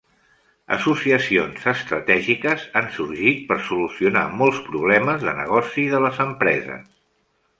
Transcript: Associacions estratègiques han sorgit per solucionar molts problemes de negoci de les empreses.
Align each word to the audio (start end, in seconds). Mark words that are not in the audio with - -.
Associacions 0.75 1.67
estratègiques 1.71 2.63
han 2.79 2.87
sorgit 2.95 3.45
per 3.51 3.59
solucionar 3.67 4.25
molts 4.41 4.63
problemes 4.71 5.27
de 5.27 5.35
negoci 5.43 5.87
de 5.95 6.03
les 6.07 6.23
empreses. 6.29 6.91